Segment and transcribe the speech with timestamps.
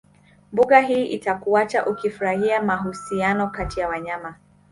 [0.53, 4.35] Mbuga hii itakuacha ukifurahia mahusiano kati ya wanyama